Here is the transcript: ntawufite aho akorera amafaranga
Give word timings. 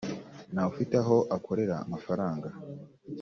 ntawufite 0.53 0.93
aho 1.01 1.17
akorera 1.35 1.75
amafaranga 1.85 2.47